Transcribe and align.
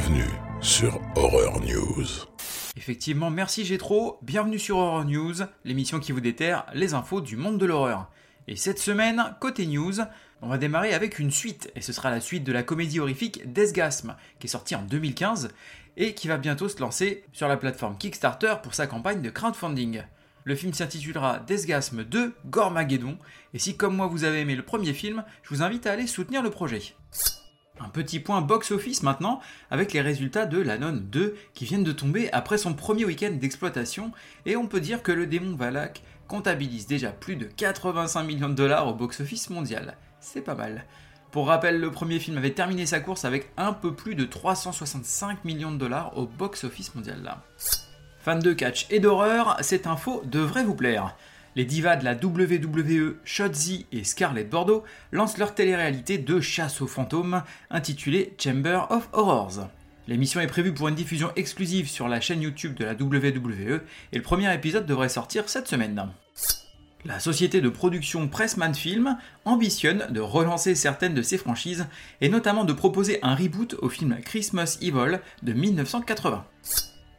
Bienvenue 0.00 0.30
sur 0.62 0.98
Horror 1.14 1.60
News. 1.60 2.06
Effectivement, 2.74 3.28
merci 3.28 3.66
Gétro, 3.66 4.18
bienvenue 4.22 4.58
sur 4.58 4.78
Horror 4.78 5.04
News, 5.04 5.34
l'émission 5.66 6.00
qui 6.00 6.12
vous 6.12 6.22
déterre 6.22 6.64
les 6.72 6.94
infos 6.94 7.20
du 7.20 7.36
monde 7.36 7.58
de 7.58 7.66
l'horreur. 7.66 8.10
Et 8.48 8.56
cette 8.56 8.78
semaine, 8.78 9.36
côté 9.40 9.66
news, 9.66 9.92
on 10.40 10.48
va 10.48 10.56
démarrer 10.56 10.94
avec 10.94 11.18
une 11.18 11.30
suite, 11.30 11.70
et 11.76 11.82
ce 11.82 11.92
sera 11.92 12.08
la 12.08 12.22
suite 12.22 12.44
de 12.44 12.52
la 12.52 12.62
comédie 12.62 12.98
horrifique 12.98 13.52
Desgasm, 13.52 14.16
qui 14.38 14.46
est 14.46 14.50
sortie 14.50 14.74
en 14.74 14.84
2015, 14.84 15.50
et 15.98 16.14
qui 16.14 16.28
va 16.28 16.38
bientôt 16.38 16.70
se 16.70 16.80
lancer 16.80 17.22
sur 17.34 17.46
la 17.46 17.58
plateforme 17.58 17.98
Kickstarter 17.98 18.54
pour 18.62 18.72
sa 18.72 18.86
campagne 18.86 19.20
de 19.20 19.28
crowdfunding. 19.28 20.02
Le 20.44 20.54
film 20.54 20.72
s'intitulera 20.72 21.40
Desgasm 21.40 22.04
2 22.04 22.36
Gormageddon, 22.46 23.18
et 23.52 23.58
si 23.58 23.76
comme 23.76 23.96
moi 23.96 24.06
vous 24.06 24.24
avez 24.24 24.40
aimé 24.40 24.56
le 24.56 24.64
premier 24.64 24.94
film, 24.94 25.24
je 25.42 25.50
vous 25.50 25.62
invite 25.62 25.86
à 25.86 25.92
aller 25.92 26.06
soutenir 26.06 26.40
le 26.40 26.48
projet. 26.48 26.80
Un 27.82 27.88
petit 27.88 28.20
point 28.20 28.42
box-office 28.42 29.02
maintenant, 29.02 29.40
avec 29.70 29.94
les 29.94 30.02
résultats 30.02 30.44
de 30.44 30.60
La 30.60 30.76
Nonne 30.76 31.00
2 31.10 31.34
qui 31.54 31.64
viennent 31.64 31.82
de 31.82 31.92
tomber 31.92 32.30
après 32.32 32.58
son 32.58 32.74
premier 32.74 33.06
week-end 33.06 33.32
d'exploitation, 33.32 34.12
et 34.44 34.56
on 34.56 34.66
peut 34.66 34.80
dire 34.80 35.02
que 35.02 35.12
le 35.12 35.26
démon 35.26 35.56
Valak 35.56 36.02
comptabilise 36.28 36.86
déjà 36.86 37.10
plus 37.10 37.36
de 37.36 37.46
85 37.46 38.22
millions 38.24 38.50
de 38.50 38.54
dollars 38.54 38.86
au 38.86 38.94
box-office 38.94 39.48
mondial. 39.48 39.96
C'est 40.20 40.42
pas 40.42 40.54
mal. 40.54 40.84
Pour 41.30 41.46
rappel, 41.46 41.80
le 41.80 41.90
premier 41.90 42.18
film 42.18 42.36
avait 42.36 42.52
terminé 42.52 42.84
sa 42.84 43.00
course 43.00 43.24
avec 43.24 43.50
un 43.56 43.72
peu 43.72 43.94
plus 43.94 44.14
de 44.14 44.24
365 44.24 45.44
millions 45.44 45.72
de 45.72 45.78
dollars 45.78 46.18
au 46.18 46.26
box-office 46.26 46.94
mondial. 46.94 47.36
Fans 48.18 48.38
de 48.38 48.52
catch 48.52 48.86
et 48.90 49.00
d'horreur, 49.00 49.56
cette 49.60 49.86
info 49.86 50.22
devrait 50.26 50.64
vous 50.64 50.74
plaire. 50.74 51.16
Les 51.56 51.64
divas 51.64 51.96
de 51.96 52.04
la 52.04 52.14
WWE, 52.14 53.16
Shotzi 53.24 53.86
et 53.90 54.04
Scarlett 54.04 54.48
Bordeaux 54.48 54.84
lancent 55.10 55.38
leur 55.38 55.54
télé-réalité 55.54 56.16
de 56.16 56.40
chasse 56.40 56.80
aux 56.80 56.86
fantômes 56.86 57.42
intitulée 57.70 58.34
Chamber 58.38 58.86
of 58.90 59.08
Horrors. 59.12 59.68
L'émission 60.06 60.40
est 60.40 60.46
prévue 60.46 60.72
pour 60.72 60.88
une 60.88 60.94
diffusion 60.94 61.32
exclusive 61.36 61.88
sur 61.88 62.08
la 62.08 62.20
chaîne 62.20 62.42
YouTube 62.42 62.74
de 62.74 62.84
la 62.84 62.94
WWE 62.94 63.80
et 64.12 64.16
le 64.16 64.22
premier 64.22 64.52
épisode 64.54 64.86
devrait 64.86 65.08
sortir 65.08 65.48
cette 65.48 65.68
semaine. 65.68 66.08
La 67.04 67.18
société 67.18 67.60
de 67.60 67.68
production 67.68 68.28
Pressman 68.28 68.74
Film 68.74 69.16
ambitionne 69.44 70.06
de 70.10 70.20
relancer 70.20 70.74
certaines 70.74 71.14
de 71.14 71.22
ses 71.22 71.38
franchises 71.38 71.86
et 72.20 72.28
notamment 72.28 72.64
de 72.64 72.72
proposer 72.72 73.18
un 73.22 73.34
reboot 73.34 73.74
au 73.80 73.88
film 73.88 74.18
Christmas 74.22 74.78
Evil 74.82 75.20
de 75.42 75.52
1980. 75.52 76.44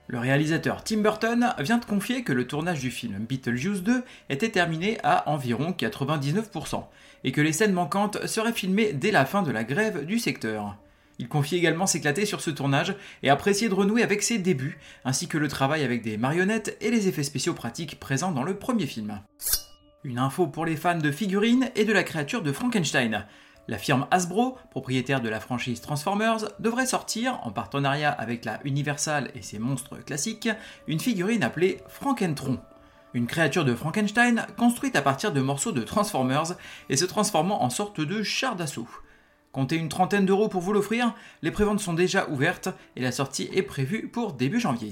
Le 0.08 0.20
réalisateur 0.20 0.84
Tim 0.84 0.98
Burton 0.98 1.54
vient 1.60 1.78
de 1.78 1.86
confier 1.86 2.24
que 2.24 2.34
le 2.34 2.46
tournage 2.46 2.82
du 2.82 2.92
film 2.92 3.20
Beetlejuice 3.20 3.82
2 3.82 4.04
était 4.30 4.50
terminé 4.50 4.98
à 5.04 5.30
environ 5.30 5.72
99% 5.72 6.84
et 7.24 7.32
que 7.32 7.42
les 7.42 7.54
scènes 7.54 7.74
manquantes 7.74 8.26
seraient 8.28 8.52
filmées 8.52 8.94
dès 8.94 9.12
la 9.12 9.26
fin 9.26 9.42
de 9.42 9.52
la 9.52 9.64
grève 9.64 10.06
du 10.06 10.20
secteur. 10.20 10.76
Il 11.20 11.28
confie 11.28 11.56
également 11.56 11.86
s'éclater 11.86 12.26
sur 12.26 12.42
ce 12.42 12.50
tournage 12.50 12.96
et 13.22 13.30
apprécier 13.30 13.70
de 13.70 13.76
renouer 13.76 14.02
avec 14.02 14.24
ses 14.24 14.40
débuts, 14.40 14.80
ainsi 15.06 15.28
que 15.28 15.38
le 15.38 15.48
travail 15.48 15.84
avec 15.84 16.02
des 16.02 16.18
marionnettes 16.18 16.78
et 16.82 16.90
les 16.90 17.08
effets 17.08 17.22
spéciaux 17.22 17.54
pratiques 17.54 18.00
présents 18.00 18.32
dans 18.32 18.44
le 18.44 18.56
premier 18.56 18.88
film. 18.88 19.22
Une 20.04 20.18
info 20.18 20.48
pour 20.48 20.66
les 20.66 20.76
fans 20.76 20.98
de 20.98 21.12
figurines 21.12 21.70
et 21.76 21.86
de 21.86 21.94
la 21.94 22.04
créature 22.04 22.42
de 22.42 22.52
Frankenstein. 22.52 23.28
La 23.72 23.78
firme 23.78 24.06
Hasbro, 24.12 24.58
propriétaire 24.70 25.22
de 25.22 25.30
la 25.30 25.40
franchise 25.40 25.80
Transformers, 25.80 26.40
devrait 26.60 26.86
sortir, 26.86 27.40
en 27.44 27.52
partenariat 27.52 28.12
avec 28.12 28.44
la 28.44 28.60
Universal 28.66 29.32
et 29.34 29.42
ses 29.42 29.60
monstres 29.60 29.96
classiques, 29.96 30.50
une 30.88 31.00
figurine 31.00 31.42
appelée 31.42 31.80
Frankentron. 31.88 32.60
Une 33.14 33.28
créature 33.28 33.64
de 33.64 33.74
Frankenstein 33.74 34.46
construite 34.58 34.98
à 34.98 35.02
partir 35.02 35.32
de 35.32 35.40
morceaux 35.40 35.72
de 35.72 35.84
Transformers 35.84 36.58
et 36.90 36.98
se 36.98 37.06
transformant 37.06 37.64
en 37.64 37.70
sorte 37.70 38.02
de 38.02 38.24
char 38.24 38.58
d'assaut. 38.58 38.90
Comptez 39.54 39.78
une 39.78 39.88
trentaine 39.88 40.26
d'euros 40.26 40.50
pour 40.50 40.60
vous 40.60 40.74
l'offrir, 40.74 41.16
les 41.42 41.52
préventes 41.52 41.80
sont 41.80 41.94
déjà 41.94 42.28
ouvertes 42.28 42.68
et 42.98 43.02
la 43.02 43.14
sortie 43.14 43.50
est 43.54 43.64
prévue 43.64 44.10
pour 44.10 44.34
début 44.34 44.60
janvier. 44.60 44.92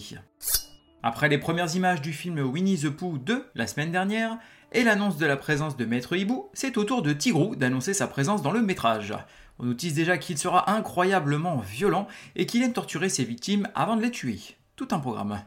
Après 1.04 1.28
les 1.28 1.38
premières 1.38 1.76
images 1.76 2.02
du 2.02 2.14
film 2.14 2.40
Winnie 2.40 2.80
the 2.80 2.90
Pooh 2.90 3.18
2 3.18 3.52
la 3.56 3.68
semaine 3.68 3.92
dernière, 3.92 4.38
et 4.72 4.84
l'annonce 4.84 5.18
de 5.18 5.26
la 5.26 5.38
présence 5.38 5.78
de 5.78 5.86
Maître 5.86 6.16
Hibou, 6.16 6.50
c'est 6.54 6.78
au 6.78 6.84
tour 6.84 7.02
de 7.02 7.14
Tigrou 7.14 7.56
d'annoncer 7.56 7.94
sa 7.94 8.08
présence 8.08 8.42
dans 8.42 8.52
le 8.52 8.62
métrage. 8.62 9.14
On 9.58 9.66
nous 9.66 9.74
tease 9.74 9.94
déjà 9.94 10.18
qu'il 10.18 10.38
sera 10.38 10.72
incroyablement 10.72 11.58
violent 11.58 12.08
et 12.36 12.46
qu'il 12.46 12.64
aime 12.64 12.74
torturer 12.74 13.10
ses 13.10 13.26
victimes 13.26 13.68
avant 13.76 13.96
de 13.96 14.02
les 14.02 14.12
tuer. 14.12 14.40
Tout 14.76 14.88
un 14.92 15.00
programme. 15.00 15.42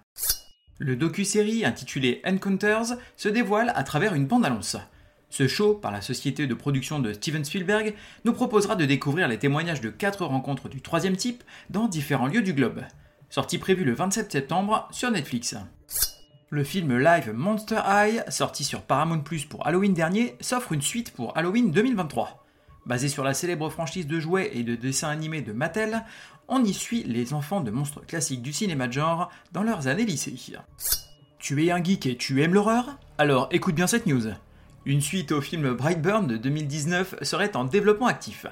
Le 0.78 0.96
docu-série 0.96 1.64
intitulé 1.64 2.20
Encounters 2.26 2.96
se 3.16 3.28
dévoile 3.28 3.72
à 3.74 3.84
travers 3.84 4.14
une 4.14 4.26
bande-annonce. 4.26 4.76
Ce 5.30 5.48
show, 5.48 5.74
par 5.74 5.92
la 5.92 6.02
société 6.02 6.46
de 6.46 6.54
production 6.54 6.98
de 6.98 7.12
Steven 7.12 7.44
Spielberg, 7.44 7.94
nous 8.24 8.34
proposera 8.34 8.76
de 8.76 8.84
découvrir 8.84 9.28
les 9.28 9.38
témoignages 9.38 9.80
de 9.80 9.88
quatre 9.88 10.26
rencontres 10.26 10.68
du 10.68 10.82
troisième 10.82 11.16
type 11.16 11.42
dans 11.70 11.88
différents 11.88 12.26
lieux 12.26 12.42
du 12.42 12.52
globe. 12.52 12.82
Sortie 13.30 13.58
prévue 13.58 13.84
le 13.84 13.94
27 13.94 14.30
septembre 14.30 14.88
sur 14.90 15.10
Netflix. 15.10 15.56
Le 16.54 16.64
film 16.64 16.98
live 16.98 17.32
Monster 17.32 17.80
High, 17.88 18.24
sorti 18.28 18.62
sur 18.62 18.82
Paramount 18.82 19.20
Plus 19.20 19.46
pour 19.46 19.66
Halloween 19.66 19.94
dernier, 19.94 20.36
s'offre 20.42 20.72
une 20.72 20.82
suite 20.82 21.10
pour 21.14 21.34
Halloween 21.34 21.70
2023. 21.70 22.44
Basé 22.84 23.08
sur 23.08 23.24
la 23.24 23.32
célèbre 23.32 23.70
franchise 23.70 24.06
de 24.06 24.20
jouets 24.20 24.50
et 24.52 24.62
de 24.62 24.74
dessins 24.74 25.08
animés 25.08 25.40
de 25.40 25.54
Mattel, 25.54 26.04
on 26.48 26.62
y 26.62 26.74
suit 26.74 27.04
les 27.04 27.32
enfants 27.32 27.62
de 27.62 27.70
monstres 27.70 28.04
classiques 28.04 28.42
du 28.42 28.52
cinéma 28.52 28.86
de 28.86 28.92
genre 28.92 29.30
dans 29.52 29.62
leurs 29.62 29.86
années 29.86 30.04
lycée. 30.04 30.34
Tu 31.38 31.64
es 31.64 31.70
un 31.70 31.82
geek 31.82 32.04
et 32.04 32.18
tu 32.18 32.42
aimes 32.42 32.52
l'horreur? 32.52 32.98
Alors 33.16 33.48
écoute 33.50 33.74
bien 33.74 33.86
cette 33.86 34.06
news. 34.06 34.28
Une 34.84 35.00
suite 35.00 35.32
au 35.32 35.40
film 35.40 35.72
Brightburn 35.72 36.26
de 36.26 36.36
2019 36.36 37.14
serait 37.22 37.56
en 37.56 37.64
développement 37.64 38.08
actif. 38.08 38.44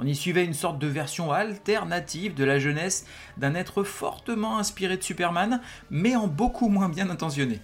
On 0.00 0.06
y 0.06 0.14
suivait 0.14 0.44
une 0.44 0.54
sorte 0.54 0.78
de 0.78 0.86
version 0.86 1.32
alternative 1.32 2.34
de 2.34 2.44
la 2.44 2.60
jeunesse 2.60 3.04
d'un 3.36 3.56
être 3.56 3.82
fortement 3.82 4.58
inspiré 4.58 4.96
de 4.96 5.02
Superman, 5.02 5.60
mais 5.90 6.14
en 6.14 6.28
beaucoup 6.28 6.68
moins 6.68 6.88
bien 6.88 7.10
intentionné. 7.10 7.60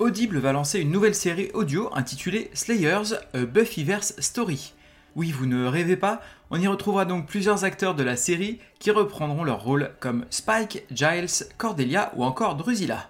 Audible 0.00 0.38
va 0.38 0.52
lancer 0.52 0.80
une 0.80 0.90
nouvelle 0.90 1.14
série 1.14 1.52
audio 1.54 1.88
intitulée 1.94 2.50
Slayers, 2.54 3.14
A 3.34 3.44
Buffyverse 3.44 4.14
Story. 4.18 4.74
Oui, 5.14 5.30
vous 5.30 5.46
ne 5.46 5.64
rêvez 5.64 5.96
pas, 5.96 6.20
on 6.50 6.60
y 6.60 6.66
retrouvera 6.66 7.04
donc 7.04 7.28
plusieurs 7.28 7.62
acteurs 7.62 7.94
de 7.94 8.02
la 8.02 8.16
série 8.16 8.58
qui 8.80 8.90
reprendront 8.90 9.44
leur 9.44 9.62
rôle 9.62 9.92
comme 10.00 10.26
Spike, 10.30 10.82
Giles, 10.90 11.46
Cordelia 11.56 12.12
ou 12.16 12.24
encore 12.24 12.56
Drusilla. 12.56 13.08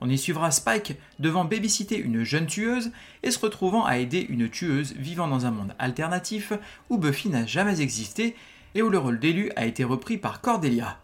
On 0.00 0.08
y 0.08 0.18
suivra 0.18 0.50
Spike 0.50 0.94
devant 1.18 1.44
babysitter 1.44 1.96
une 1.98 2.22
jeune 2.22 2.46
tueuse 2.46 2.90
et 3.22 3.30
se 3.30 3.38
retrouvant 3.38 3.84
à 3.84 3.98
aider 3.98 4.26
une 4.28 4.48
tueuse 4.48 4.94
vivant 4.94 5.28
dans 5.28 5.46
un 5.46 5.50
monde 5.50 5.74
alternatif 5.78 6.52
où 6.90 6.98
Buffy 6.98 7.28
n'a 7.28 7.46
jamais 7.46 7.80
existé 7.80 8.36
et 8.74 8.82
où 8.82 8.90
le 8.90 8.98
rôle 8.98 9.18
d'élu 9.18 9.50
a 9.56 9.64
été 9.64 9.84
repris 9.84 10.18
par 10.18 10.40
Cordelia. 10.40 10.98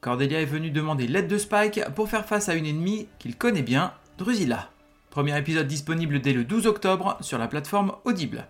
Cordelia 0.00 0.40
est 0.40 0.46
venue 0.46 0.70
demander 0.70 1.06
l'aide 1.06 1.28
de 1.28 1.38
Spike 1.38 1.84
pour 1.94 2.08
faire 2.08 2.24
face 2.24 2.48
à 2.48 2.54
une 2.54 2.66
ennemie 2.66 3.08
qu'il 3.18 3.36
connaît 3.36 3.62
bien, 3.62 3.92
Drusilla. 4.16 4.70
Premier 5.10 5.36
épisode 5.36 5.66
disponible 5.66 6.20
dès 6.20 6.32
le 6.32 6.44
12 6.44 6.66
octobre 6.66 7.18
sur 7.20 7.38
la 7.38 7.48
plateforme 7.48 7.92
Audible. 8.04 8.46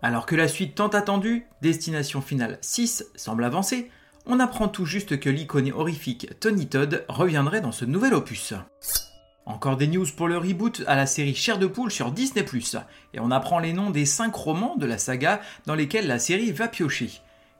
Alors 0.00 0.26
que 0.26 0.34
la 0.34 0.48
suite 0.48 0.74
tant 0.74 0.88
attendue, 0.88 1.46
Destination 1.60 2.22
Finale 2.22 2.58
6, 2.60 3.04
semble 3.14 3.44
avancer, 3.44 3.90
on 4.26 4.40
apprend 4.40 4.68
tout 4.68 4.86
juste 4.86 5.20
que 5.20 5.30
l'icône 5.30 5.72
horrifique 5.72 6.28
Tony 6.40 6.68
Todd 6.68 7.04
reviendrait 7.08 7.60
dans 7.60 7.72
ce 7.72 7.84
nouvel 7.84 8.14
opus. 8.14 8.54
Encore 9.44 9.76
des 9.76 9.88
news 9.88 10.06
pour 10.16 10.28
le 10.28 10.38
reboot 10.38 10.84
à 10.86 10.94
la 10.94 11.06
série 11.06 11.34
Chair 11.34 11.58
de 11.58 11.66
poule 11.66 11.90
sur 11.90 12.12
Disney+, 12.12 12.44
et 13.12 13.20
on 13.20 13.32
apprend 13.32 13.58
les 13.58 13.72
noms 13.72 13.90
des 13.90 14.06
5 14.06 14.32
romans 14.34 14.76
de 14.76 14.86
la 14.86 14.98
saga 14.98 15.40
dans 15.66 15.74
lesquels 15.74 16.06
la 16.06 16.20
série 16.20 16.52
va 16.52 16.68
piocher. 16.68 17.10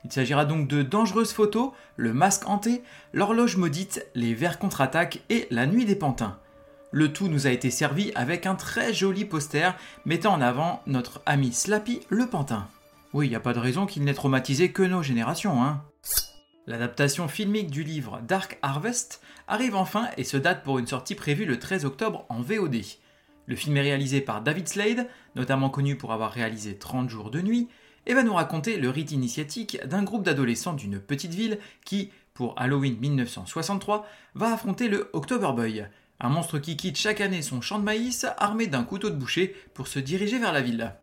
Il 0.05 0.11
s'agira 0.11 0.45
donc 0.45 0.67
de 0.67 0.81
Dangereuses 0.81 1.33
photos, 1.33 1.71
Le 1.97 2.13
masque 2.13 2.47
hanté, 2.47 2.83
L'horloge 3.11 3.57
maudite, 3.57 4.05
Les 4.15 4.33
vers 4.33 4.59
contre-attaque 4.59 5.21
et 5.29 5.47
La 5.51 5.65
nuit 5.65 5.85
des 5.85 5.95
pantins. 5.95 6.37
Le 6.91 7.11
tout 7.11 7.27
nous 7.27 7.47
a 7.47 7.51
été 7.51 7.69
servi 7.71 8.11
avec 8.15 8.45
un 8.45 8.55
très 8.55 8.93
joli 8.93 9.25
poster 9.25 9.75
mettant 10.05 10.33
en 10.33 10.41
avant 10.41 10.81
notre 10.87 11.21
ami 11.25 11.51
Slappy 11.51 12.01
le 12.09 12.27
pantin. 12.27 12.67
Oui, 13.13 13.27
il 13.27 13.29
n'y 13.29 13.35
a 13.35 13.41
pas 13.41 13.53
de 13.53 13.59
raison 13.59 13.85
qu'il 13.85 14.03
n'ait 14.03 14.13
traumatisé 14.13 14.71
que 14.71 14.83
nos 14.83 15.03
générations, 15.03 15.63
hein. 15.63 15.83
L'adaptation 16.65 17.27
filmique 17.27 17.69
du 17.69 17.83
livre 17.83 18.21
Dark 18.25 18.57
Harvest 18.61 19.21
arrive 19.49 19.75
enfin 19.75 20.09
et 20.15 20.23
se 20.23 20.37
date 20.37 20.63
pour 20.63 20.79
une 20.79 20.87
sortie 20.87 21.13
prévue 21.13 21.43
le 21.43 21.59
13 21.59 21.83
octobre 21.83 22.25
en 22.29 22.41
VOD. 22.41 22.77
Le 23.47 23.55
film 23.57 23.75
est 23.75 23.81
réalisé 23.81 24.21
par 24.21 24.41
David 24.41 24.69
Slade, 24.69 25.09
notamment 25.35 25.69
connu 25.69 25.97
pour 25.97 26.13
avoir 26.13 26.31
réalisé 26.31 26.77
30 26.77 27.09
jours 27.09 27.31
de 27.31 27.41
nuit, 27.41 27.67
et 28.05 28.13
va 28.13 28.23
nous 28.23 28.33
raconter 28.33 28.77
le 28.77 28.89
rite 28.89 29.11
initiatique 29.11 29.77
d'un 29.85 30.03
groupe 30.03 30.23
d'adolescents 30.23 30.71
d'une 30.71 30.99
petite 30.99 31.33
ville 31.33 31.59
qui, 31.83 32.11
pour 32.33 32.57
Halloween 32.57 32.97
1963, 32.97 34.07
va 34.35 34.53
affronter 34.53 34.87
le 34.87 35.11
Boy, 35.13 35.85
un 36.21 36.29
monstre 36.29 36.59
qui 36.59 36.77
quitte 36.77 36.97
chaque 36.97 37.19
année 37.19 37.41
son 37.41 37.59
champ 37.59 37.79
de 37.79 37.83
maïs 37.83 38.25
armé 38.37 38.67
d'un 38.67 38.83
couteau 38.83 39.09
de 39.09 39.15
boucher 39.15 39.53
pour 39.73 39.87
se 39.87 39.99
diriger 39.99 40.39
vers 40.39 40.53
la 40.53 40.61
ville. 40.61 40.95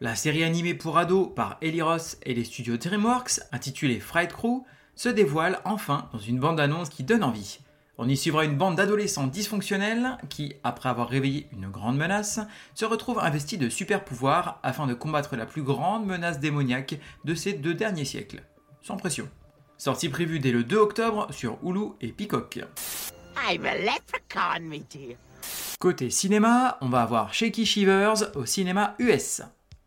La 0.00 0.14
série 0.14 0.44
animée 0.44 0.74
pour 0.74 0.96
ados 0.96 1.30
par 1.34 1.58
Eli 1.60 1.82
Ross 1.82 2.16
et 2.22 2.32
les 2.32 2.44
studios 2.44 2.78
DreamWorks, 2.78 3.40
intitulée 3.52 4.00
Fright 4.00 4.32
Crew, 4.32 4.64
se 4.98 5.08
dévoile 5.08 5.60
enfin 5.64 6.08
dans 6.12 6.18
une 6.18 6.40
bande-annonce 6.40 6.88
qui 6.88 7.04
donne 7.04 7.22
envie. 7.22 7.60
On 7.98 8.08
y 8.08 8.16
suivra 8.16 8.44
une 8.44 8.56
bande 8.56 8.74
d'adolescents 8.74 9.28
dysfonctionnels 9.28 10.18
qui, 10.28 10.56
après 10.64 10.88
avoir 10.88 11.08
réveillé 11.08 11.46
une 11.52 11.68
grande 11.70 11.96
menace, 11.96 12.40
se 12.74 12.84
retrouvent 12.84 13.20
investis 13.20 13.60
de 13.60 13.68
super 13.68 14.04
pouvoirs 14.04 14.58
afin 14.64 14.88
de 14.88 14.94
combattre 14.94 15.36
la 15.36 15.46
plus 15.46 15.62
grande 15.62 16.04
menace 16.04 16.40
démoniaque 16.40 16.98
de 17.24 17.34
ces 17.36 17.52
deux 17.52 17.74
derniers 17.74 18.04
siècles. 18.04 18.42
Sans 18.82 18.96
pression. 18.96 19.28
Sortie 19.76 20.08
prévue 20.08 20.40
dès 20.40 20.50
le 20.50 20.64
2 20.64 20.76
octobre 20.76 21.28
sur 21.30 21.58
Hulu 21.62 21.90
et 22.00 22.08
Peacock. 22.08 22.58
I'm 23.48 23.64
a 23.66 23.76
leprechaun, 23.76 24.62
me 24.62 24.78
dear. 24.78 25.16
Côté 25.78 26.10
cinéma, 26.10 26.76
on 26.80 26.88
va 26.88 27.02
avoir 27.02 27.32
Shaky 27.32 27.64
Shivers 27.64 28.34
au 28.34 28.44
cinéma 28.46 28.96
US. 28.98 29.42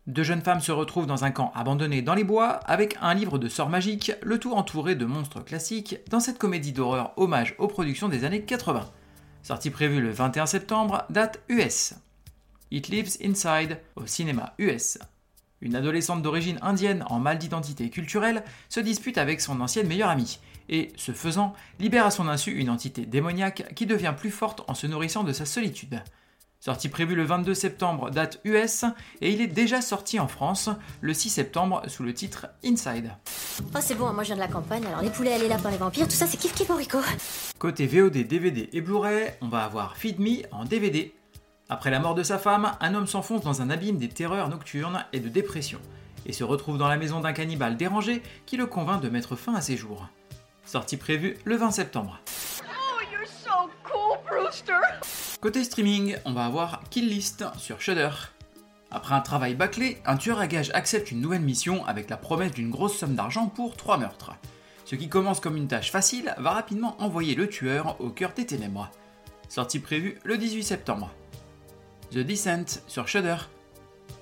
Deux 0.08 0.24
jeunes 0.24 0.42
femmes 0.42 0.60
se 0.60 0.72
retrouvent 0.72 1.06
dans 1.06 1.24
un 1.24 1.30
camp 1.30 1.52
abandonné 1.54 2.02
dans 2.02 2.14
les 2.14 2.24
bois 2.24 2.48
avec 2.48 2.96
un 3.00 3.14
livre 3.14 3.38
de 3.38 3.48
sorts 3.48 3.68
magiques, 3.68 4.10
le 4.22 4.38
tout 4.38 4.52
entouré 4.52 4.96
de 4.96 5.04
monstres 5.04 5.44
classiques, 5.44 5.98
dans 6.10 6.18
cette 6.18 6.38
comédie 6.38 6.72
d'horreur 6.72 7.12
hommage 7.16 7.54
aux 7.58 7.68
productions 7.68 8.08
des 8.08 8.24
années 8.24 8.42
80. 8.42 8.90
Sortie 9.44 9.70
prévue 9.70 10.00
le 10.00 10.10
21 10.10 10.46
septembre, 10.46 11.04
date 11.08 11.40
US. 11.48 11.94
It 12.72 12.88
Lives 12.88 13.16
Inside 13.24 13.78
au 13.94 14.06
cinéma 14.06 14.54
US. 14.58 14.98
Une 15.60 15.76
adolescente 15.76 16.22
d'origine 16.22 16.58
indienne 16.62 17.04
en 17.08 17.20
mal 17.20 17.38
d'identité 17.38 17.88
culturelle 17.88 18.42
se 18.68 18.80
dispute 18.80 19.18
avec 19.18 19.40
son 19.40 19.60
ancienne 19.60 19.86
meilleure 19.86 20.10
amie, 20.10 20.40
et, 20.68 20.92
ce 20.96 21.12
faisant, 21.12 21.52
libère 21.78 22.06
à 22.06 22.10
son 22.10 22.26
insu 22.26 22.50
une 22.50 22.70
entité 22.70 23.06
démoniaque 23.06 23.72
qui 23.76 23.86
devient 23.86 24.14
plus 24.16 24.32
forte 24.32 24.62
en 24.68 24.74
se 24.74 24.88
nourrissant 24.88 25.22
de 25.22 25.32
sa 25.32 25.46
solitude. 25.46 26.02
Sortie 26.64 26.88
prévue 26.88 27.16
le 27.16 27.24
22 27.24 27.54
septembre, 27.54 28.10
date 28.10 28.38
US, 28.44 28.84
et 29.20 29.32
il 29.32 29.40
est 29.40 29.48
déjà 29.48 29.80
sorti 29.80 30.20
en 30.20 30.28
France 30.28 30.70
le 31.00 31.12
6 31.12 31.28
septembre 31.28 31.82
sous 31.88 32.04
le 32.04 32.14
titre 32.14 32.46
Inside. 32.64 33.16
Oh, 33.74 33.78
c'est 33.80 33.96
bon, 33.96 34.12
moi 34.12 34.22
je 34.22 34.28
viens 34.28 34.36
de 34.36 34.40
la 34.42 34.46
campagne, 34.46 34.86
alors 34.86 35.02
les 35.02 35.10
poulets, 35.10 35.32
elle 35.32 35.42
est 35.42 35.48
là 35.48 35.58
par 35.58 35.72
les 35.72 35.76
vampires, 35.76 36.06
tout 36.06 36.14
ça 36.14 36.28
c'est 36.28 36.36
kiff 36.36 36.54
kiff 36.54 36.70
Rico. 36.70 36.98
Côté 37.58 37.88
VOD, 37.88 38.28
DVD 38.28 38.70
et 38.72 38.80
Blu-ray, 38.80 39.34
on 39.40 39.48
va 39.48 39.64
avoir 39.64 39.96
Feed 39.96 40.20
Me 40.20 40.42
en 40.52 40.64
DVD. 40.64 41.12
Après 41.68 41.90
la 41.90 41.98
mort 41.98 42.14
de 42.14 42.22
sa 42.22 42.38
femme, 42.38 42.70
un 42.80 42.94
homme 42.94 43.08
s'enfonce 43.08 43.42
dans 43.42 43.60
un 43.60 43.68
abîme 43.68 43.98
des 43.98 44.08
terreurs 44.08 44.48
nocturnes 44.48 45.04
et 45.12 45.18
de 45.18 45.28
dépression, 45.28 45.80
et 46.26 46.32
se 46.32 46.44
retrouve 46.44 46.78
dans 46.78 46.86
la 46.86 46.96
maison 46.96 47.18
d'un 47.18 47.32
cannibale 47.32 47.76
dérangé 47.76 48.22
qui 48.46 48.56
le 48.56 48.66
convainc 48.66 49.02
de 49.02 49.08
mettre 49.08 49.34
fin 49.34 49.56
à 49.56 49.62
ses 49.62 49.76
jours. 49.76 50.06
Sortie 50.64 50.96
prévue 50.96 51.36
le 51.44 51.56
20 51.56 51.72
septembre. 51.72 52.20
Oh, 52.62 53.02
you're 53.12 53.26
so 53.26 53.68
cool, 53.82 54.16
Brewster. 54.30 54.78
Côté 55.42 55.64
streaming, 55.64 56.14
on 56.24 56.34
va 56.34 56.46
avoir 56.46 56.84
Kill 56.88 57.08
List 57.08 57.44
sur 57.58 57.80
Shudder. 57.80 58.10
Après 58.92 59.16
un 59.16 59.20
travail 59.20 59.56
bâclé, 59.56 60.00
un 60.06 60.16
tueur 60.16 60.38
à 60.38 60.46
gages 60.46 60.70
accepte 60.72 61.10
une 61.10 61.20
nouvelle 61.20 61.42
mission 61.42 61.84
avec 61.84 62.08
la 62.08 62.16
promesse 62.16 62.52
d'une 62.52 62.70
grosse 62.70 62.96
somme 62.96 63.16
d'argent 63.16 63.48
pour 63.48 63.74
3 63.74 63.98
meurtres. 63.98 64.36
Ce 64.84 64.94
qui 64.94 65.08
commence 65.08 65.40
comme 65.40 65.56
une 65.56 65.66
tâche 65.66 65.90
facile 65.90 66.32
va 66.38 66.52
rapidement 66.52 66.94
envoyer 67.02 67.34
le 67.34 67.48
tueur 67.48 68.00
au 68.00 68.10
cœur 68.10 68.34
des 68.34 68.46
ténèbres. 68.46 68.88
Sortie 69.48 69.80
prévue 69.80 70.16
le 70.22 70.38
18 70.38 70.62
septembre. 70.62 71.10
The 72.12 72.18
Descent 72.18 72.80
sur 72.86 73.08
Shudder. 73.08 73.38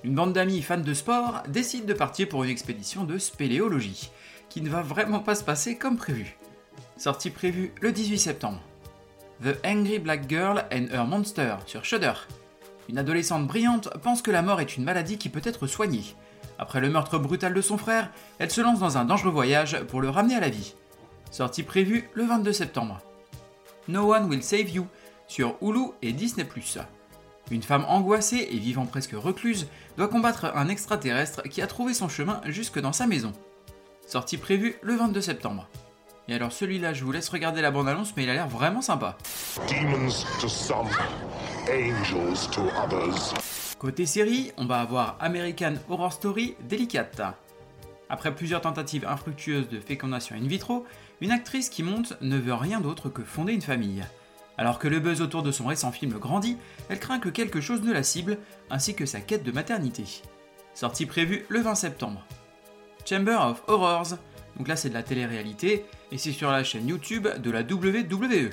Une 0.03 0.15
bande 0.15 0.33
d'amis 0.33 0.63
fans 0.63 0.79
de 0.79 0.93
sport 0.95 1.43
décide 1.47 1.85
de 1.85 1.93
partir 1.93 2.29
pour 2.29 2.45
une 2.45 2.49
expédition 2.49 3.03
de 3.03 3.19
spéléologie, 3.19 4.09
qui 4.49 4.61
ne 4.61 4.71
va 4.71 4.81
vraiment 4.81 5.19
pas 5.19 5.35
se 5.35 5.43
passer 5.43 5.77
comme 5.77 5.97
prévu. 5.97 6.35
Sortie 6.97 7.29
prévue 7.29 7.75
le 7.79 7.91
18 7.91 8.17
septembre. 8.17 8.63
The 9.41 9.57
Angry 9.65 9.97
Black 9.97 10.29
Girl 10.29 10.59
and 10.71 10.85
Her 10.93 11.07
Monster 11.07 11.55
sur 11.65 11.83
Shudder. 11.83 12.13
Une 12.89 12.99
adolescente 12.99 13.47
brillante 13.47 13.89
pense 14.03 14.21
que 14.21 14.29
la 14.29 14.43
mort 14.43 14.61
est 14.61 14.77
une 14.77 14.83
maladie 14.83 15.17
qui 15.17 15.29
peut 15.29 15.41
être 15.43 15.65
soignée. 15.65 16.15
Après 16.59 16.79
le 16.79 16.91
meurtre 16.91 17.17
brutal 17.17 17.55
de 17.55 17.61
son 17.61 17.79
frère, 17.79 18.11
elle 18.37 18.51
se 18.51 18.61
lance 18.61 18.79
dans 18.79 18.99
un 18.99 19.05
dangereux 19.05 19.31
voyage 19.31 19.81
pour 19.85 19.99
le 19.99 20.09
ramener 20.09 20.35
à 20.35 20.41
la 20.41 20.49
vie. 20.49 20.75
Sortie 21.31 21.63
prévue 21.63 22.07
le 22.13 22.25
22 22.25 22.53
septembre. 22.53 22.99
No 23.87 24.13
One 24.13 24.29
Will 24.29 24.43
Save 24.43 24.69
You 24.69 24.85
sur 25.27 25.55
Hulu 25.59 25.87
et 26.03 26.11
Disney⁇ 26.11 26.45
Une 27.49 27.63
femme 27.63 27.85
angoissée 27.87 28.47
et 28.51 28.59
vivant 28.59 28.85
presque 28.85 29.15
recluse 29.15 29.67
doit 29.97 30.07
combattre 30.07 30.51
un 30.55 30.69
extraterrestre 30.69 31.41
qui 31.49 31.63
a 31.63 31.67
trouvé 31.67 31.95
son 31.95 32.09
chemin 32.09 32.41
jusque 32.45 32.79
dans 32.79 32.93
sa 32.93 33.07
maison. 33.07 33.31
Sortie 34.05 34.37
prévue 34.37 34.75
le 34.83 34.95
22 34.95 35.19
septembre. 35.19 35.67
Et 36.31 36.33
alors 36.33 36.53
celui-là, 36.53 36.93
je 36.93 37.03
vous 37.03 37.11
laisse 37.11 37.27
regarder 37.27 37.61
la 37.61 37.71
bande-annonce, 37.71 38.13
mais 38.15 38.23
il 38.23 38.29
a 38.29 38.33
l'air 38.33 38.47
vraiment 38.47 38.81
sympa. 38.81 39.17
Demons 39.67 40.23
to 40.39 40.47
some, 40.47 40.87
angels 41.69 42.49
to 42.53 42.61
others. 42.81 43.33
Côté 43.77 44.05
série, 44.05 44.53
on 44.55 44.65
va 44.65 44.79
avoir 44.79 45.17
American 45.19 45.73
Horror 45.89 46.13
Story 46.13 46.55
Delicate. 46.69 47.21
Après 48.07 48.33
plusieurs 48.33 48.61
tentatives 48.61 49.05
infructueuses 49.05 49.67
de 49.67 49.81
fécondation 49.81 50.37
in 50.37 50.47
vitro, 50.47 50.85
une 51.19 51.31
actrice 51.31 51.69
qui 51.69 51.83
monte 51.83 52.13
ne 52.21 52.37
veut 52.37 52.53
rien 52.53 52.79
d'autre 52.79 53.09
que 53.09 53.25
fonder 53.25 53.51
une 53.51 53.61
famille. 53.61 54.05
Alors 54.57 54.79
que 54.79 54.87
le 54.87 55.01
buzz 55.01 55.19
autour 55.19 55.43
de 55.43 55.51
son 55.51 55.65
récent 55.65 55.91
film 55.91 56.13
grandit, 56.13 56.55
elle 56.87 56.99
craint 56.99 57.19
que 57.19 57.27
quelque 57.27 57.59
chose 57.59 57.81
ne 57.81 57.91
la 57.91 58.03
cible, 58.03 58.37
ainsi 58.69 58.95
que 58.95 59.05
sa 59.05 59.19
quête 59.19 59.43
de 59.43 59.51
maternité. 59.51 60.05
Sortie 60.75 61.05
prévue 61.05 61.45
le 61.49 61.59
20 61.59 61.75
septembre. 61.75 62.25
Chamber 63.03 63.37
of 63.49 63.63
Horrors, 63.67 64.17
donc 64.55 64.69
là 64.69 64.77
c'est 64.77 64.87
de 64.87 64.93
la 64.93 65.03
télé-réalité, 65.03 65.85
et 66.11 66.17
c'est 66.17 66.31
sur 66.31 66.51
la 66.51 66.63
chaîne 66.63 66.87
YouTube 66.87 67.27
de 67.41 67.51
la 67.51 67.61
WWE. 67.61 68.51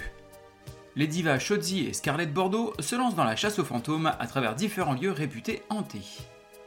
Les 0.96 1.06
divas 1.06 1.38
Shotzi 1.38 1.86
et 1.86 1.92
Scarlett 1.92 2.32
Bordeaux 2.32 2.72
se 2.80 2.96
lancent 2.96 3.14
dans 3.14 3.24
la 3.24 3.36
chasse 3.36 3.58
aux 3.58 3.64
fantômes 3.64 4.12
à 4.18 4.26
travers 4.26 4.54
différents 4.54 4.94
lieux 4.94 5.12
réputés 5.12 5.62
hantés. 5.68 6.02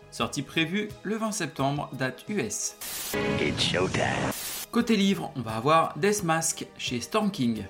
Sortie 0.09 0.41
prévue 0.41 0.89
le 1.03 1.15
20 1.15 1.31
septembre, 1.31 1.89
date 1.93 2.25
US. 2.29 2.75
It's 3.39 3.61
showtime. 3.61 4.31
Côté 4.71 4.95
livre, 4.95 5.31
on 5.35 5.41
va 5.41 5.55
avoir 5.55 5.97
Death 5.97 6.23
Mask 6.23 6.65
chez 6.77 7.01
Storm 7.01 7.31
King. 7.31 7.63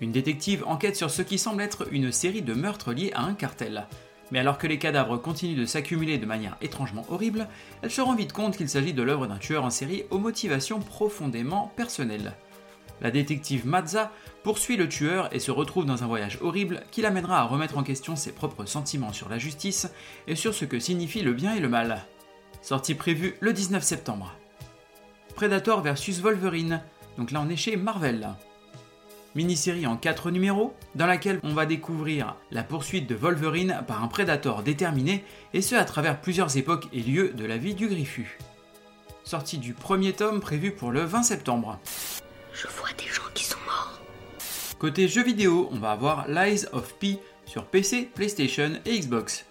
Une 0.00 0.12
détective 0.12 0.64
enquête 0.66 0.96
sur 0.96 1.10
ce 1.10 1.22
qui 1.22 1.38
semble 1.38 1.62
être 1.62 1.86
une 1.92 2.12
série 2.12 2.42
de 2.42 2.54
meurtres 2.54 2.92
liés 2.92 3.12
à 3.14 3.22
un 3.22 3.34
cartel. 3.34 3.86
Mais 4.30 4.38
alors 4.38 4.58
que 4.58 4.66
les 4.66 4.78
cadavres 4.78 5.16
continuent 5.16 5.58
de 5.58 5.66
s'accumuler 5.66 6.18
de 6.18 6.26
manière 6.26 6.56
étrangement 6.62 7.04
horrible, 7.10 7.48
elle 7.82 7.90
se 7.90 8.00
rend 8.00 8.14
vite 8.14 8.32
compte 8.32 8.56
qu'il 8.56 8.68
s'agit 8.68 8.94
de 8.94 9.02
l'œuvre 9.02 9.26
d'un 9.26 9.36
tueur 9.36 9.64
en 9.64 9.70
série 9.70 10.04
aux 10.10 10.18
motivations 10.18 10.80
profondément 10.80 11.72
personnelles. 11.76 12.34
La 13.00 13.10
détective 13.10 13.66
Mazza 13.66 14.12
poursuit 14.42 14.76
le 14.76 14.88
tueur 14.88 15.28
et 15.34 15.40
se 15.40 15.50
retrouve 15.50 15.84
dans 15.84 16.04
un 16.04 16.06
voyage 16.06 16.38
horrible 16.40 16.82
qui 16.90 17.02
l'amènera 17.02 17.40
à 17.40 17.44
remettre 17.44 17.76
en 17.76 17.82
question 17.82 18.16
ses 18.16 18.32
propres 18.32 18.64
sentiments 18.64 19.12
sur 19.12 19.28
la 19.28 19.38
justice 19.38 19.90
et 20.26 20.36
sur 20.36 20.54
ce 20.54 20.64
que 20.64 20.78
signifie 20.78 21.22
le 21.22 21.32
bien 21.32 21.54
et 21.54 21.60
le 21.60 21.68
mal. 21.68 22.04
Sortie 22.62 22.94
prévue 22.94 23.36
le 23.40 23.52
19 23.52 23.82
septembre. 23.82 24.34
Predator 25.34 25.82
vs 25.82 26.20
Wolverine, 26.22 26.82
donc 27.18 27.30
là 27.30 27.42
on 27.44 27.50
est 27.50 27.56
chez 27.56 27.76
Marvel. 27.76 28.28
Mini-série 29.34 29.86
en 29.86 29.96
4 29.96 30.30
numéros, 30.30 30.74
dans 30.94 31.06
laquelle 31.06 31.40
on 31.42 31.54
va 31.54 31.66
découvrir 31.66 32.36
la 32.52 32.62
poursuite 32.62 33.08
de 33.08 33.16
Wolverine 33.16 33.82
par 33.86 34.02
un 34.02 34.08
Predator 34.08 34.62
déterminé, 34.62 35.24
et 35.52 35.60
ce 35.60 35.74
à 35.74 35.84
travers 35.84 36.20
plusieurs 36.20 36.56
époques 36.56 36.86
et 36.92 37.00
lieux 37.00 37.32
de 37.34 37.44
la 37.44 37.56
vie 37.56 37.74
du 37.74 37.88
Griffu. 37.88 38.38
Sortie 39.24 39.58
du 39.58 39.72
premier 39.72 40.12
tome 40.12 40.40
prévu 40.40 40.70
pour 40.70 40.92
le 40.92 41.00
20 41.00 41.24
septembre. 41.24 41.80
Je 42.52 42.68
vois 42.68 42.90
des 42.96 43.12
gens 43.12 43.22
qui 43.34 43.44
sont 43.44 43.58
morts. 43.66 44.00
Côté 44.78 45.08
jeux 45.08 45.24
vidéo, 45.24 45.68
on 45.72 45.78
va 45.78 45.90
avoir 45.90 46.28
Lies 46.28 46.66
of 46.72 46.94
P 47.00 47.18
sur 47.46 47.64
PC, 47.64 48.08
PlayStation 48.14 48.72
et 48.84 48.98
Xbox. 48.98 49.46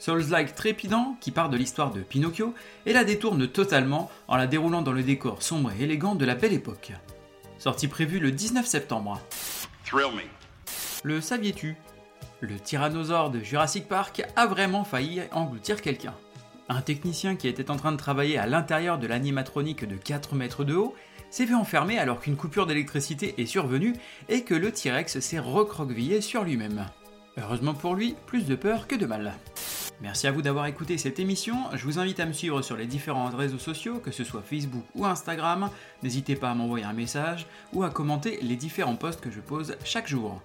Souls-like 0.00 0.54
trépidant 0.54 1.16
qui 1.20 1.30
part 1.30 1.50
de 1.50 1.56
l'histoire 1.56 1.92
de 1.92 2.00
Pinocchio 2.00 2.54
et 2.86 2.94
la 2.94 3.04
détourne 3.04 3.46
totalement 3.46 4.10
en 4.26 4.36
la 4.36 4.46
déroulant 4.46 4.82
dans 4.82 4.92
le 4.92 5.02
décor 5.02 5.42
sombre 5.42 5.70
et 5.78 5.84
élégant 5.84 6.14
de 6.14 6.24
la 6.24 6.34
belle 6.34 6.54
époque. 6.54 6.92
Sortie 7.60 7.88
prévue 7.88 8.20
le 8.20 8.32
19 8.32 8.64
septembre. 8.64 9.20
Thrill 9.84 10.14
me. 10.14 10.22
Le 11.02 11.20
saviez-tu? 11.20 11.76
Le 12.40 12.58
tyrannosaure 12.58 13.28
de 13.28 13.40
Jurassic 13.40 13.86
Park 13.86 14.22
a 14.34 14.46
vraiment 14.46 14.82
failli 14.82 15.20
engloutir 15.30 15.82
quelqu'un. 15.82 16.14
Un 16.70 16.80
technicien 16.80 17.36
qui 17.36 17.48
était 17.48 17.70
en 17.70 17.76
train 17.76 17.92
de 17.92 17.98
travailler 17.98 18.38
à 18.38 18.46
l'intérieur 18.46 18.98
de 18.98 19.06
l'animatronique 19.06 19.86
de 19.86 19.96
4 19.96 20.36
mètres 20.36 20.64
de 20.64 20.74
haut 20.74 20.94
s'est 21.28 21.44
vu 21.44 21.54
enfermer 21.54 21.98
alors 21.98 22.20
qu'une 22.20 22.38
coupure 22.38 22.64
d'électricité 22.64 23.34
est 23.36 23.44
survenue 23.44 23.92
et 24.30 24.42
que 24.42 24.54
le 24.54 24.72
T-Rex 24.72 25.20
s'est 25.20 25.38
recroquevillé 25.38 26.22
sur 26.22 26.44
lui-même. 26.44 26.86
Heureusement 27.36 27.74
pour 27.74 27.94
lui, 27.94 28.16
plus 28.24 28.46
de 28.46 28.54
peur 28.54 28.86
que 28.86 28.94
de 28.94 29.04
mal. 29.04 29.34
Merci 30.00 30.26
à 30.26 30.32
vous 30.32 30.40
d'avoir 30.40 30.66
écouté 30.66 30.96
cette 30.96 31.18
émission. 31.18 31.56
Je 31.74 31.84
vous 31.84 31.98
invite 31.98 32.20
à 32.20 32.26
me 32.26 32.32
suivre 32.32 32.62
sur 32.62 32.76
les 32.76 32.86
différents 32.86 33.28
réseaux 33.28 33.58
sociaux, 33.58 33.98
que 33.98 34.10
ce 34.10 34.24
soit 34.24 34.40
Facebook 34.40 34.84
ou 34.94 35.04
Instagram. 35.04 35.68
N'hésitez 36.02 36.36
pas 36.36 36.50
à 36.50 36.54
m'envoyer 36.54 36.86
un 36.86 36.94
message 36.94 37.46
ou 37.74 37.82
à 37.82 37.90
commenter 37.90 38.38
les 38.40 38.56
différents 38.56 38.96
posts 38.96 39.20
que 39.20 39.30
je 39.30 39.40
pose 39.40 39.76
chaque 39.84 40.08
jour. 40.08 40.40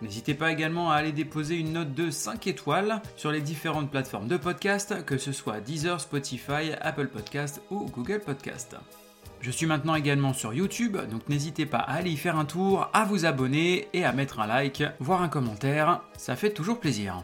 N'hésitez 0.00 0.34
pas 0.34 0.52
également 0.52 0.90
à 0.90 0.94
aller 0.94 1.12
déposer 1.12 1.56
une 1.56 1.72
note 1.72 1.92
de 1.92 2.10
5 2.10 2.46
étoiles 2.46 3.02
sur 3.16 3.32
les 3.32 3.40
différentes 3.40 3.90
plateformes 3.90 4.28
de 4.28 4.36
podcast, 4.36 5.04
que 5.04 5.18
ce 5.18 5.32
soit 5.32 5.60
Deezer, 5.60 6.00
Spotify, 6.00 6.72
Apple 6.80 7.08
Podcast 7.08 7.60
ou 7.70 7.86
Google 7.86 8.20
Podcast. 8.20 8.76
Je 9.42 9.50
suis 9.50 9.66
maintenant 9.66 9.94
également 9.94 10.34
sur 10.34 10.52
YouTube, 10.52 10.98
donc 11.10 11.28
n'hésitez 11.30 11.64
pas 11.64 11.78
à 11.78 11.94
aller 11.94 12.10
y 12.10 12.16
faire 12.16 12.36
un 12.36 12.44
tour, 12.44 12.90
à 12.92 13.04
vous 13.04 13.24
abonner 13.24 13.88
et 13.94 14.04
à 14.04 14.12
mettre 14.12 14.40
un 14.40 14.46
like, 14.46 14.82
voire 14.98 15.22
un 15.22 15.28
commentaire, 15.28 16.02
ça 16.18 16.36
fait 16.36 16.50
toujours 16.50 16.78
plaisir. 16.78 17.22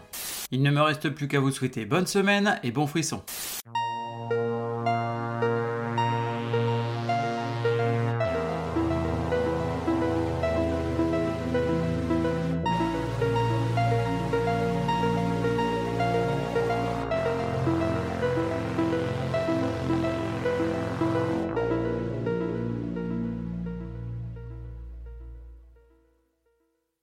Il 0.50 0.62
ne 0.62 0.70
me 0.70 0.80
reste 0.80 1.10
plus 1.10 1.28
qu'à 1.28 1.40
vous 1.40 1.50
souhaiter 1.50 1.84
bonne 1.84 2.06
semaine 2.06 2.58
et 2.62 2.70
bon 2.70 2.86
frisson. 2.86 3.22